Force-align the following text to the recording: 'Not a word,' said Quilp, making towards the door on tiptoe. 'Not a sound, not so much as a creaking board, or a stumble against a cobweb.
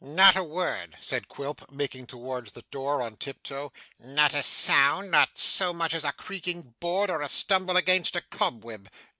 'Not 0.03 0.35
a 0.35 0.43
word,' 0.43 0.97
said 0.99 1.27
Quilp, 1.27 1.69
making 1.71 2.07
towards 2.07 2.53
the 2.53 2.63
door 2.71 3.03
on 3.03 3.17
tiptoe. 3.17 3.71
'Not 3.99 4.33
a 4.33 4.41
sound, 4.41 5.11
not 5.11 5.37
so 5.37 5.71
much 5.73 5.93
as 5.93 6.03
a 6.05 6.11
creaking 6.11 6.73
board, 6.79 7.11
or 7.11 7.21
a 7.21 7.29
stumble 7.29 7.77
against 7.77 8.15
a 8.15 8.21
cobweb. 8.21 8.89